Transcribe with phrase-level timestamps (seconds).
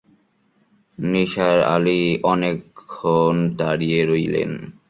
[0.97, 2.01] নিসার আলি
[2.23, 4.51] অনেকক্ষণ দাঁড়িয়ে রইলেন।